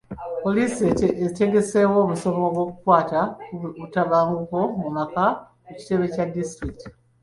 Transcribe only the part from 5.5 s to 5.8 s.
ku